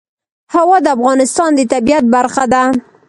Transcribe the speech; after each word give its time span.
هوا 0.53 0.77
د 0.85 0.87
افغانستان 0.97 1.49
د 1.55 1.59
طبیعت 1.73 2.05
برخه 2.15 2.45
ده. 2.53 2.63